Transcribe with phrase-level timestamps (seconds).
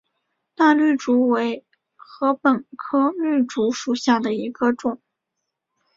[0.55, 1.63] 大绿竹为
[1.95, 4.99] 禾本科绿竹属下的一个种。